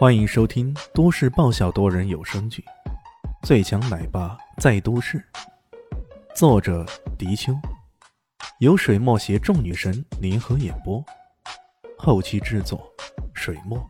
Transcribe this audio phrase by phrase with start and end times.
[0.00, 2.64] 欢迎收听都市爆笑多人有声剧
[3.46, 5.18] 《最强奶爸在都市》，
[6.34, 6.86] 作者：
[7.18, 7.52] 迪秋，
[8.60, 11.04] 由水墨携众女神联合演播，
[11.98, 12.90] 后期制作：
[13.34, 13.86] 水墨。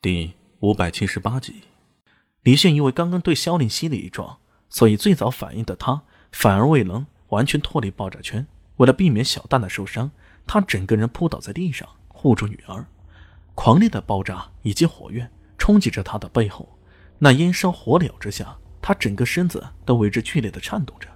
[0.00, 1.64] 第五百七十八集，
[2.44, 4.38] 李炫因为刚刚对萧凌熙的一撞，
[4.68, 6.00] 所以最早反应的他
[6.30, 8.46] 反而未能完全脱离爆炸圈。
[8.76, 10.12] 为了避免小蛋蛋受伤，
[10.46, 11.88] 他整个人扑倒在地上。
[12.24, 12.82] 护住女儿，
[13.54, 16.66] 狂烈的爆炸以及火焰冲击着他的背后，
[17.18, 21.06] 那烟烧火燎之下，他整个身子都为之剧烈的颤动着。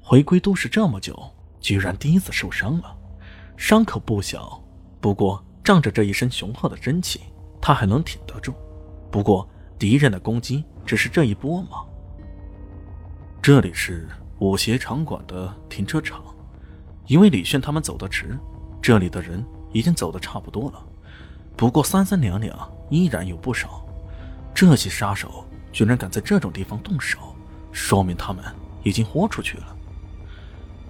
[0.00, 1.20] 回归都市这么久，
[1.58, 2.96] 居然第一次受伤了，
[3.56, 4.62] 伤口不小，
[5.00, 7.22] 不过仗着这一身雄厚的真气，
[7.60, 8.54] 他还能挺得住。
[9.10, 9.50] 不过
[9.80, 11.84] 敌人的攻击只是这一波吗？
[13.42, 14.08] 这里是
[14.38, 16.22] 武协场馆的停车场，
[17.08, 18.38] 因为李炫他们走得迟，
[18.80, 19.44] 这里的人。
[19.72, 20.82] 已经走的差不多了，
[21.56, 23.84] 不过三三两两依然有不少。
[24.54, 27.34] 这些杀手居然敢在这种地方动手，
[27.72, 28.44] 说明他们
[28.82, 29.76] 已经豁出去了。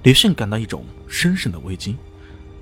[0.03, 1.97] 李迅感到一种深深的危机，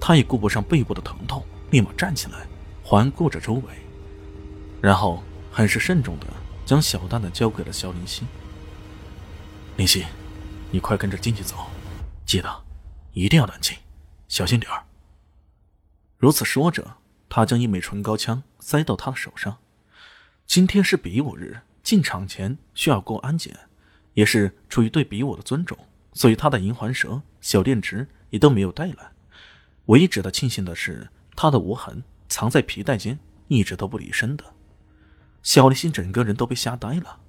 [0.01, 2.47] 他也顾不上背部的疼痛，立马站起来，
[2.83, 3.63] 环顾着周围，
[4.83, 6.27] 然后很是慎重的
[6.67, 8.25] 将小蛋蛋交给了肖林熙。
[9.77, 10.05] 林希，
[10.73, 11.55] 你快跟着进去走，
[12.27, 12.51] 记得
[13.13, 13.77] 一定要冷静，
[14.27, 14.83] 小心点儿。
[16.19, 16.97] 如此说着，
[17.29, 19.59] 他将一枚唇膏枪塞到他的手上。
[20.47, 23.57] 今天是比武日，进场前需要过安检，
[24.15, 25.79] 也是出于对比武的尊重，
[26.13, 29.13] 所以他的银环蛇、小电池也都没有带来。
[29.87, 34.45] 唯一值得庆幸的是，他的无痕藏在皮带间，一直都不离身的。
[35.45, 37.21] 小立新整个人都被吓呆了，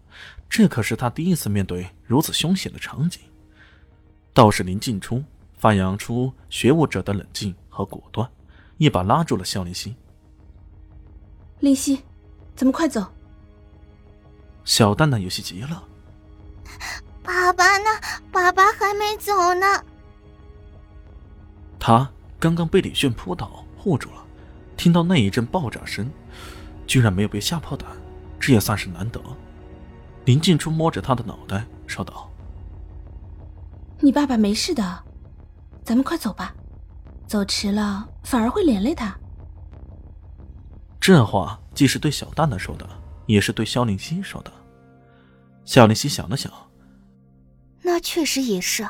[0.49, 3.21] 这可是他第一次面对如此凶险的场景。
[4.33, 5.23] 道士林进出，
[5.59, 8.27] 发扬出学武者的冷静和果断。
[8.79, 9.93] 一把拉住了肖林熙。
[11.59, 12.01] 林熙，
[12.55, 13.05] 咱们快走。
[14.63, 15.83] 小蛋蛋有些急了。
[17.21, 17.89] 爸爸呢？
[18.31, 19.83] 爸爸还没走呢。
[21.77, 22.09] 他
[22.39, 24.25] 刚刚被李炫扑倒护住了，
[24.77, 26.09] 听到那一阵爆炸声，
[26.87, 27.89] 居然没有被吓破胆，
[28.39, 29.21] 这也算是难得。
[30.23, 32.31] 林静初摸着他的脑袋说道
[33.99, 35.03] ：“你爸爸没事的，
[35.83, 36.55] 咱们快走吧。”
[37.27, 39.17] 走迟了反而会连累他。
[40.99, 42.87] 这话既是对小蛋蛋说的，
[43.25, 44.51] 也是对肖林熙说的。
[45.65, 46.51] 肖林熙想了想，
[47.81, 48.87] 那确实也是。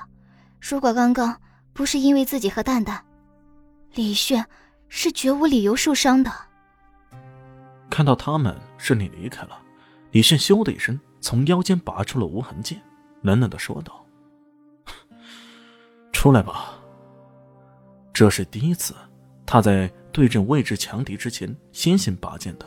[0.60, 1.40] 如果刚刚
[1.72, 3.02] 不是因为自己和蛋蛋，
[3.94, 4.46] 李炫
[4.90, 6.30] 是绝无理由受伤的。
[7.90, 9.58] 看到他们顺利离开了，
[10.12, 12.82] 李炫咻的一声从腰间拔出了无痕剑，
[13.22, 14.06] 冷冷的说道
[16.12, 16.74] ：“出来吧。”
[18.12, 18.94] 这是第一次，
[19.52, 22.66] 他在对阵未知强敌之前先行拔剑的。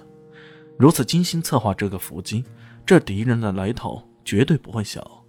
[0.77, 2.45] 如此精心策划这个伏击，
[2.85, 5.25] 这敌人的来头绝对不会小。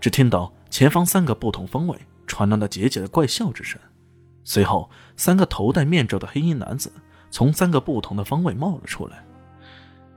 [0.00, 3.80] 只听到前方三个不同方位传来了桀桀的怪笑之声，
[4.42, 6.92] 随后三个头戴面罩的黑衣男子
[7.30, 9.24] 从三个不同的方位冒了出来。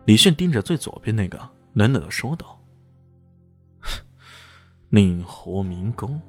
[0.06, 1.38] 李炫盯着最左边那个，
[1.74, 2.60] 冷冷的说道
[4.90, 6.20] ：“令狐明公。”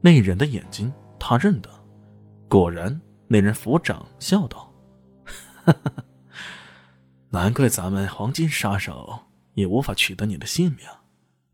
[0.00, 0.92] 那人的眼睛。
[1.24, 1.70] 他认得，
[2.52, 4.70] 果然，那人抚掌笑道
[5.64, 6.04] ：“哈哈
[7.30, 9.20] 难怪咱们黄金杀手
[9.54, 10.86] 也无法取得你的性命，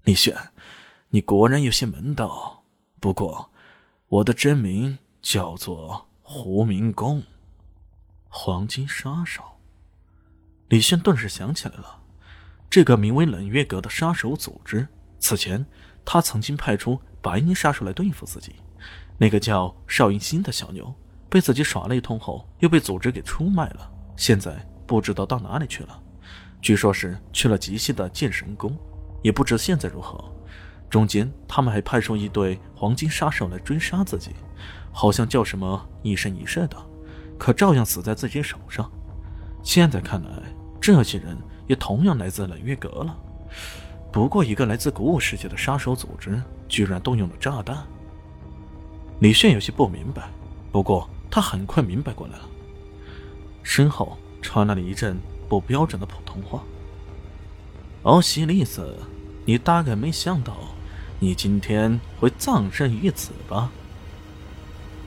[0.02, 0.36] 李炫，
[1.10, 2.64] 你果然有些门道。
[2.98, 3.48] 不过，
[4.08, 7.22] 我的真名叫做胡明公，
[8.28, 9.44] 黄金杀手。”
[10.66, 12.02] 李炫顿时想起来了，
[12.68, 14.88] 这个名为冷月阁的杀手组织，
[15.20, 15.64] 此前
[16.04, 18.56] 他曾经派出白衣杀手来对付自己。
[19.18, 20.94] 那个叫邵云新的小妞，
[21.28, 26.00] 被自己耍了一通后，又被组织给出卖了，现在不知道到哪里去了。
[26.62, 28.76] 据说是去了极西的剑神宫，
[29.22, 30.24] 也不知现在如何。
[30.88, 34.30] 中间他们还派出一队黄金杀手来追杀自己，
[34.92, 36.76] 好像叫什么一生一世的，
[37.36, 38.90] 可照样死在自己手上。
[39.62, 40.30] 现在看来，
[40.80, 41.36] 这些人
[41.66, 43.16] 也同样来自冷月阁了。
[44.10, 47.86] 不过，一个来自古武世界的杀手组织，居然动用了炸弹。
[49.20, 50.30] 李炫有些不明白，
[50.70, 52.48] 不过他很快明白过来了。
[53.64, 55.18] 身后传来了一阵
[55.48, 56.62] 不标准的普通话
[58.04, 58.96] ：“奥西丽斯，
[59.44, 60.56] 你大概没想到，
[61.18, 63.72] 你今天会葬身于此吧？”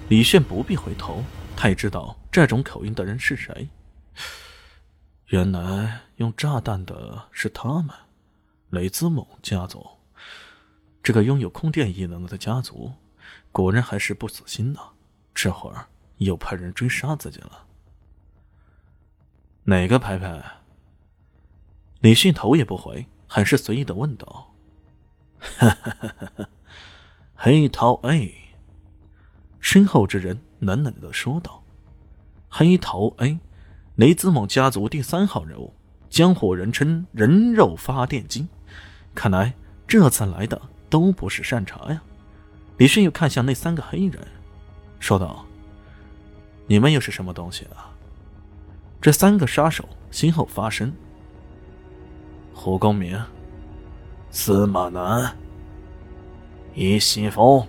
[0.09, 1.23] 李炫不必回头，
[1.55, 3.69] 他也知道这种口音的人是谁。
[5.27, 7.95] 原来用炸弹的是他们，
[8.71, 9.87] 雷兹蒙家族，
[11.01, 12.91] 这个拥有空电异能的家族。
[13.51, 14.79] 果然还是不死心呢，
[15.33, 15.87] 这会儿
[16.17, 17.65] 又派人追杀自己了。
[19.63, 20.43] 哪个牌牌？
[21.99, 24.53] 李迅头也不回，很是随意的问道
[25.39, 26.49] ：“哈哈哈哈，
[27.35, 28.33] 黑桃 A。”
[29.61, 31.63] 身后之人冷冷的说道
[32.49, 33.39] ：“黑桃 A，
[33.95, 35.75] 雷子猛家族第三号人物，
[36.09, 38.47] 江湖人称人肉发电机。
[39.13, 39.53] 看来
[39.87, 42.01] 这次来的都不是善茬呀。”
[42.81, 44.27] 李迅又看向那三个黑衣人，
[44.99, 45.45] 说道
[46.65, 47.93] ：“你们又是什么东西啊？”
[48.99, 50.91] 这三个杀手先后发声
[52.55, 53.23] ：“胡公明、
[54.31, 55.31] 司马南、
[56.73, 57.63] 易西风，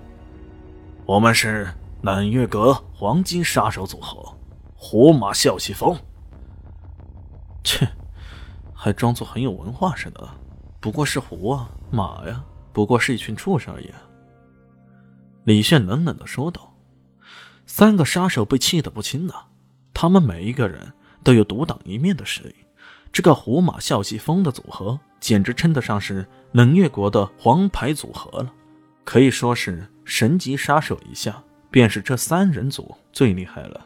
[1.05, 1.69] 我们是
[2.01, 4.35] 揽月阁黄金杀手组合，
[4.75, 5.95] 胡马啸西风。”
[7.63, 7.87] 切，
[8.73, 10.27] 还装作很有文化似的。
[10.81, 12.43] 不过是胡啊马呀，
[12.73, 13.91] 不过是一群畜生而已。
[15.45, 16.77] 李炫冷冷的说道
[17.67, 19.35] ：“三个杀手被气得不轻呢，
[19.93, 20.93] 他们每一个人
[21.25, 22.55] 都有独当一面的实力。
[23.11, 28.53] 这个胡马啸西风的组合，简直称得上是冷月国的黄牌组合了，
[29.05, 33.85] 可以说是神级杀手一下，便是这三人组最厉害了。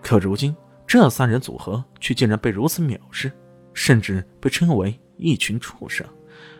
[0.00, 0.56] 可如今
[0.86, 3.30] 这三人组合却竟然被如此藐视，
[3.74, 6.06] 甚至被称为一群畜生，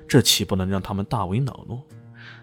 [0.06, 1.80] 这岂不能让他们大为恼怒？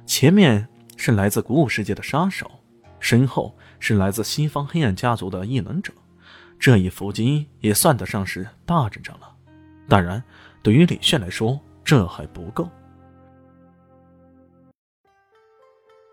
[0.08, 0.68] 前面……”
[1.04, 2.52] 是来自古武世界的杀手，
[3.00, 5.92] 身后是来自西方黑暗家族的异能者，
[6.60, 9.36] 这一伏击也算得上是大阵仗了。
[9.90, 10.24] 当然，
[10.62, 12.70] 对于李炫来说，这还不够。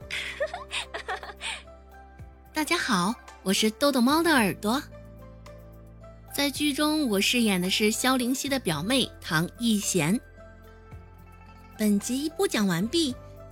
[2.55, 4.83] 大家好，我是豆豆猫的耳朵。
[6.33, 10.19] 在剧中，我饰演的是萧灵溪的表妹唐艺贤。
[11.77, 13.15] 本集播讲完毕。